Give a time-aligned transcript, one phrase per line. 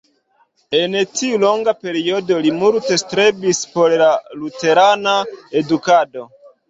[0.77, 5.15] En tiu longa periodo li multe strebis por la luterana
[5.63, 6.27] edukado.